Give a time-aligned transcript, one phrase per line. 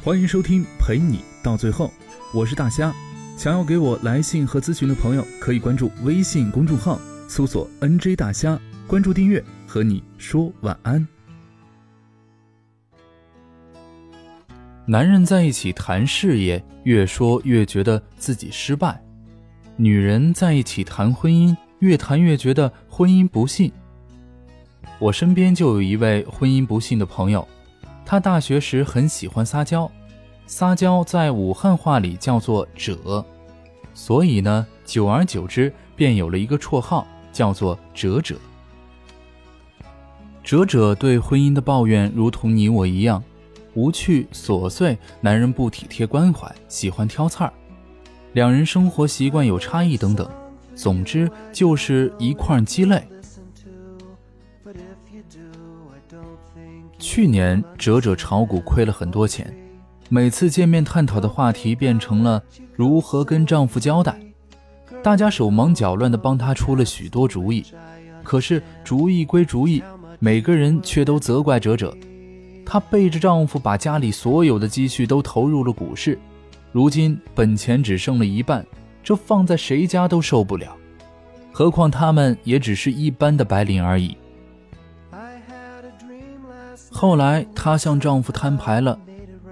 [0.00, 1.90] 欢迎收听陪你到最后，
[2.32, 2.94] 我是大虾。
[3.36, 11.06] 想要给我来信和咨询的朋友，可以关注微信公众号，搜索 “nj 大虾”，关注订阅，和你说晚安。
[14.86, 18.92] 男人在一起谈事业，越说越觉得自己失败；
[19.76, 23.70] 女人在一起谈婚姻，越谈越觉得婚姻不幸。
[25.00, 27.46] 我身边就有一位婚姻不幸的朋友。
[28.10, 29.90] 他大学时很喜欢撒娇，
[30.46, 33.22] 撒娇在武汉话里叫做“褶”，
[33.92, 38.34] 所以呢，久而久之便有了一个绰号，叫做“褶褶”。
[40.42, 43.22] 褶褶对婚姻的抱怨，如同你我一样，
[43.74, 47.52] 无趣琐碎，男人不体贴关怀，喜欢挑刺儿，
[48.32, 50.26] 两人生活习惯有差异等等，
[50.74, 53.06] 总之就是一块鸡肋。
[56.98, 59.54] 去年，哲哲炒股亏了很多钱，
[60.08, 62.42] 每次见面探讨的话题变成了
[62.74, 64.18] 如何跟丈夫交代。
[65.00, 67.64] 大家手忙脚乱地帮她出了许多主意，
[68.24, 69.80] 可是主意归主意，
[70.18, 71.96] 每个人却都责怪哲哲。
[72.66, 76.18] 她背着丈夫把家里所有的积蓄都投入了股市，
[76.72, 78.66] 如今本钱只剩了一半，
[79.04, 80.76] 这放在谁家都受不了，
[81.52, 84.16] 何况他们也只是一般的白领而已。
[87.00, 88.98] 后来，她向丈夫摊牌了，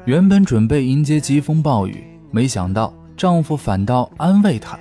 [0.04, 4.76] 原本准备迎接疾风暴雨，没想到丈夫反倒安慰她，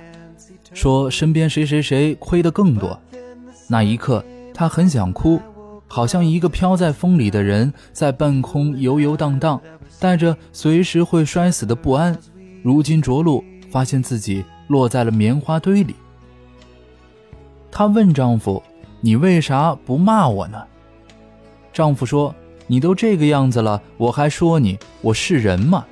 [0.72, 2.98] 说身边谁谁谁亏得更多。
[3.68, 5.40] 那一刻，她很想哭，
[5.86, 9.60] 好像一个飘在风里的人，在半空游游荡荡，
[10.00, 12.18] 带着随时会摔死的不安。
[12.64, 15.94] 如今着陆，发现自己落在了棉花堆里。
[17.70, 18.60] 她问丈夫
[19.00, 20.60] ：“你为啥不骂我呢？”
[21.72, 22.34] 丈夫说。
[22.68, 25.86] 你都这个样子了，我还说你，我是人吗？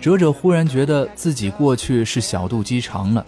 [0.00, 3.24] 哲哲忽然觉得自己过去是小肚鸡肠了。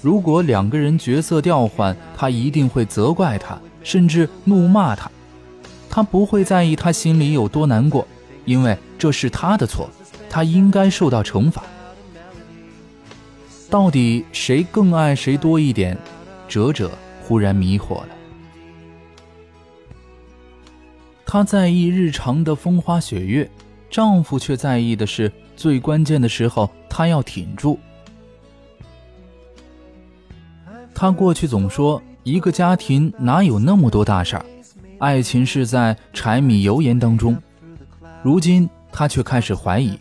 [0.00, 5.10] 如果两个人角色调换，他一定会责怪他，甚至怒骂他。
[5.88, 8.08] 他不会在意他心里有多难过，
[8.46, 9.90] 因为这是他的错，
[10.30, 11.62] 他应该受到惩罚。
[13.68, 15.96] 到底谁更爱谁多一点？
[16.48, 16.90] 哲哲
[17.22, 18.08] 忽然迷惑了。
[21.32, 23.50] 她在意日常的风花雪月，
[23.88, 27.80] 丈夫却在意的是最关键的时候，他要挺住。
[30.94, 34.44] 她过去总说一个家庭哪有那么多大事儿，
[34.98, 37.34] 爱情是在柴米油盐当中。
[38.22, 39.98] 如今她却开始怀疑，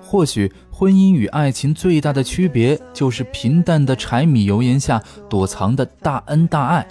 [0.00, 6.86] 或许婚姻与爱情最大的区别就是平淡的柴米油盐下躲藏的大恩大爱。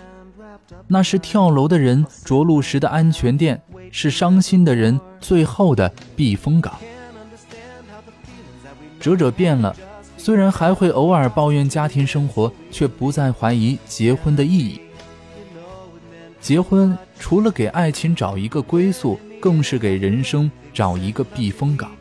[0.88, 6.78] 那是跳楼的人着陆时的安全垫，是伤心的人最后的避风港。
[9.00, 9.76] 哲哲变了，
[10.18, 14.82] 虽然还会偶尔抱怨家庭生活，却不再怀疑结婚的意义。
[16.42, 21.92] 结婚除了给爱情找一个归宿，更是给人生找一个避风港。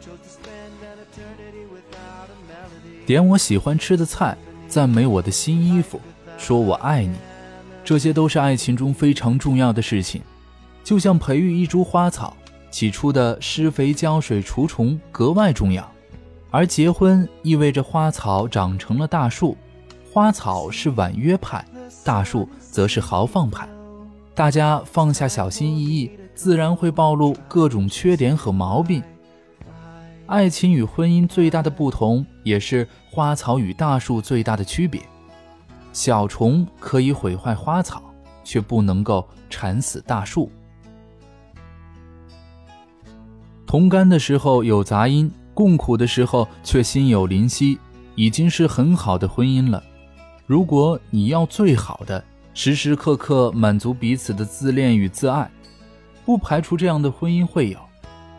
[3.07, 4.37] 点我喜欢吃的菜，
[4.69, 6.01] 赞美我的新衣服，
[6.37, 7.17] 说我爱你。
[7.89, 10.21] 这些都是爱情中非常重要的事情，
[10.85, 12.37] 就像培育一株花草，
[12.71, 15.91] 起初的施肥、浇水、除虫格外重要，
[16.51, 19.57] 而结婚意味着花草长成了大树。
[20.13, 21.65] 花草是婉约派，
[22.05, 23.67] 大树则是豪放派。
[24.35, 29.03] 大家放下小心翼翼，自然会暴露各种缺点和毛病。
[30.27, 35.01] 爱情与婚姻最大的不同，也是花草与大树最大的区别。
[35.93, 38.03] 小虫可以毁坏花草，
[38.45, 40.51] 却不能够缠死大树。
[43.67, 47.79] 同甘的时候有杂音，共苦的时候却心有灵犀，
[48.15, 49.83] 已经是很好的婚姻了。
[50.47, 55.51] 如果你要最好的，时时刻刻满足彼此的自恋与自爱，
[56.25, 57.79] 不排除这样的婚姻会有，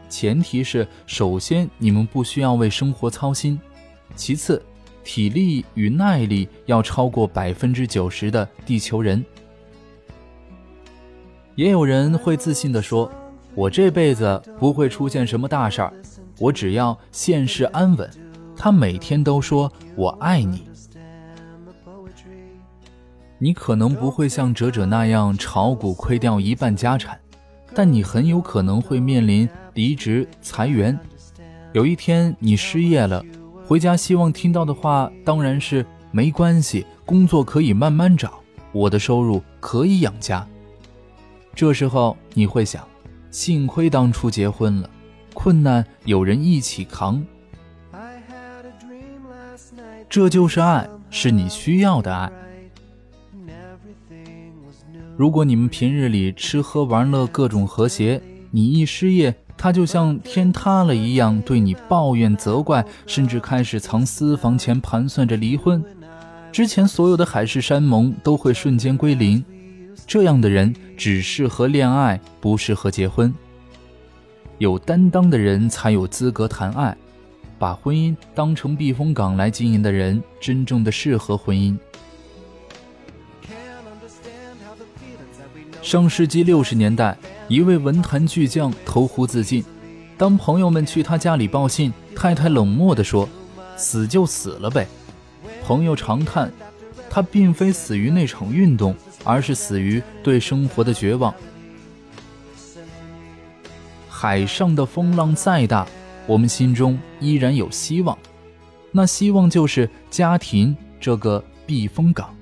[0.10, 3.60] 前提是首先你们不需要为生活操心，
[4.16, 4.62] 其次。
[5.04, 9.24] 体力与耐力要超过百分之九十的地球人。
[11.56, 13.12] 也有人会自信地说
[13.54, 15.94] ：“我这辈子不会出现什么大事儿，
[16.38, 18.10] 我只要现世安稳。”
[18.56, 20.68] 他每天都说“我爱你”。
[23.42, 27.18] 你可能不会像哲哲那样炒股亏掉一半家产，
[27.74, 30.98] 但你很有可能会面临离职裁员。
[31.72, 33.24] 有一天你失业了。
[33.70, 38.40] 回家希望听到的话当然是没关系，工作可以慢慢找，
[38.72, 40.44] 我的收入可以养家。
[41.54, 42.84] 这时候你会想，
[43.30, 44.90] 幸亏当初结婚了，
[45.36, 47.24] 困难有人一起扛。
[50.10, 52.32] 这就是爱，是你需要的爱。
[55.16, 58.20] 如果你们平日里吃喝玩乐各种和谐，
[58.50, 65.84] 你一失业，他就像天塌了一样对你抱怨责怪，甚至开始藏私房钱盘算着离婚。
[66.50, 69.44] 之前所有的海誓山盟都会瞬间归零。
[70.08, 73.36] 这样的人只适合恋爱，不适合结婚。
[74.60, 76.96] 有担当的人才有资格谈爱。
[77.60, 81.78] 把婚姻当成避风港来经营的人，真正的适合婚姻。
[85.82, 87.18] 上世纪六十年代，
[87.50, 89.66] 一位文坛巨匠投湖自尽。
[90.18, 93.28] 当朋友们去他家里报信，太太冷漠地说
[93.76, 94.88] ：“死就死了呗。”
[95.66, 96.52] 朋友长叹
[97.10, 101.34] ：“他并非死于那场运动，而是死于对生活的绝望。”
[104.08, 105.88] 海上的风浪再大。
[106.28, 108.16] 我们心中依然有希望，
[108.92, 112.36] 那希望就是家庭这个避风港。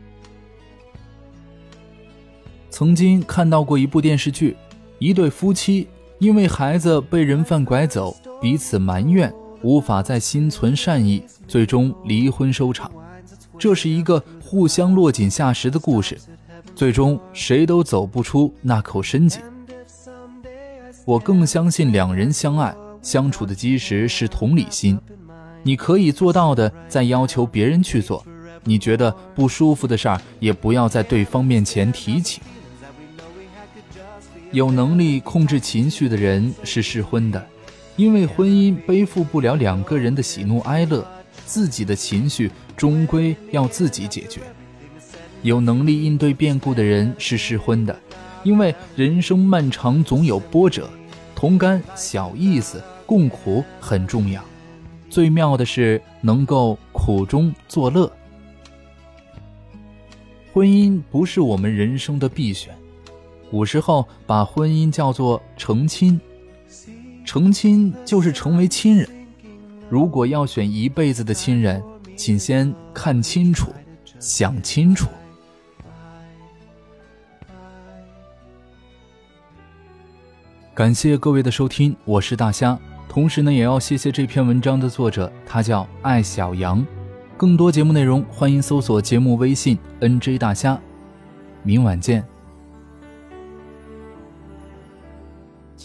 [2.69, 4.57] 曾经看到过一部电视剧，
[4.99, 5.87] 一对夫妻
[6.19, 12.91] 因为孩子被人贩拐走，彼此埋怨，无法再心存善意，最终离婚收场。
[13.59, 16.17] 这是一个互相落井下石的故事，
[16.75, 19.41] 最终谁都走不出那口深井。
[21.05, 22.75] 我更相信两人相爱。
[22.99, 24.99] 相处的基石是同理心，
[25.63, 28.21] 你可以做到的，在要求别人去做；
[28.65, 32.41] 你觉得不舒服的事儿，也不要在对方面前提起。
[34.51, 37.47] 有能力控制情绪的人是适婚的，
[37.95, 41.05] 因为婚姻背负不了两个人的喜怒哀乐，
[41.45, 44.41] 自己的情绪终归要自己解决。
[45.43, 47.97] 有能力应对变故的人是适婚的，
[48.43, 50.89] 因为人生漫长，总有波折，
[51.35, 52.83] 同甘小意思。
[53.07, 54.43] 共苦很重要，
[55.09, 58.11] 最妙的是能够苦中作乐。
[60.51, 62.75] 婚姻不是我们人生的必选，
[63.49, 66.19] 古时候把婚姻叫做成亲，
[67.25, 69.09] 成亲就是成为亲人。
[69.89, 71.81] 如果要选一辈子的亲人，
[72.15, 73.73] 请先看清楚，
[74.19, 75.07] 想清楚。
[80.73, 82.77] 感谢各位的收听，我是大虾。
[83.09, 86.85] 同时呢，也要谢谢这篇文章的作者，他叫爱小羊。
[87.35, 90.79] 更多节目内容，欢迎搜索节目微信 “nj 大虾”。
[91.63, 92.36] 明晚见。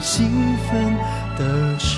[0.00, 0.30] 兴
[0.68, 0.94] 奋
[1.36, 1.97] 的时。